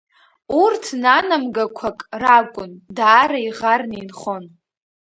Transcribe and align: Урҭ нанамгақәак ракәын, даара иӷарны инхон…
Урҭ 0.61 0.83
нанамгақәак 1.01 1.99
ракәын, 2.21 2.71
даара 2.97 3.39
иӷарны 3.47 3.95
инхон… 4.01 4.43